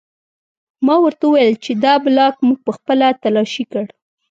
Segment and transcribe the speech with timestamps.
[0.85, 3.85] ما ورته وویل چې دا بلاک موږ پخپله تلاشي کړ